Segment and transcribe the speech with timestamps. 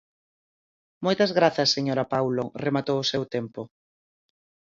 [1.05, 3.61] Moitas grazas, señora Paulo, rematou o seu tempo.